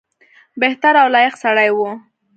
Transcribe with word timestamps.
بهتر 0.61 0.93
او 1.01 1.07
لایق 1.15 1.33
سړی 1.43 1.69
وو. 1.73 1.89